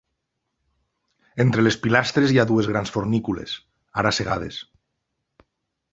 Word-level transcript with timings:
Entre 1.43 1.65
les 1.67 1.77
pilastres 1.83 2.33
hi 2.35 2.41
ha 2.43 2.47
dues 2.53 2.71
grans 2.71 2.95
fornícules, 2.97 3.57
ara 4.05 4.17
cegades. 4.21 4.59